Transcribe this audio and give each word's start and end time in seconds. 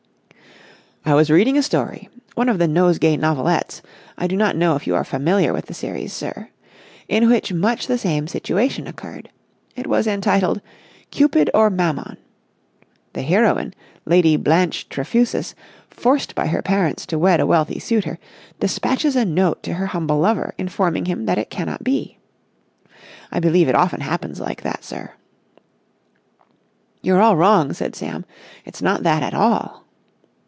"I 1.03 1.15
was 1.15 1.31
reading 1.31 1.57
a 1.57 1.63
story—one 1.63 2.47
of 2.47 2.59
the 2.59 2.67
Nosegay 2.67 3.17
Novelettes; 3.17 3.81
I 4.19 4.27
do 4.27 4.37
not 4.37 4.55
know 4.55 4.75
if 4.75 4.85
you 4.85 4.93
are 4.93 5.03
familiar 5.03 5.51
with 5.51 5.65
the 5.65 5.73
series, 5.73 6.13
sir?—in 6.13 7.27
which 7.27 7.51
much 7.51 7.87
the 7.87 7.97
same 7.97 8.27
situation 8.27 8.85
occurred. 8.85 9.31
It 9.75 9.87
was 9.87 10.05
entitled 10.05 10.61
'Cupid 11.09 11.49
or 11.55 11.71
Mammon.' 11.71 12.17
The 13.13 13.23
heroine, 13.23 13.73
Lady 14.05 14.37
Blanche 14.37 14.89
Trefusis, 14.89 15.55
forced 15.89 16.35
by 16.35 16.45
her 16.45 16.61
parents 16.61 17.07
to 17.07 17.17
wed 17.17 17.39
a 17.39 17.47
wealthy 17.47 17.79
suitor, 17.79 18.19
despatches 18.59 19.15
a 19.15 19.25
note 19.25 19.63
to 19.63 19.73
her 19.73 19.87
humble 19.87 20.19
lover, 20.19 20.53
informing 20.59 21.05
him 21.05 21.27
it 21.27 21.49
cannot 21.49 21.83
be. 21.83 22.19
I 23.31 23.39
believe 23.39 23.67
it 23.67 23.75
often 23.75 24.01
happens 24.01 24.39
like 24.39 24.61
that, 24.61 24.83
sir." 24.83 25.13
"You're 27.01 27.23
all 27.23 27.35
wrong," 27.35 27.73
said 27.73 27.95
Sam. 27.95 28.23
"It's 28.65 28.83
not 28.83 29.01
that 29.01 29.23
at 29.23 29.33
all." 29.33 29.79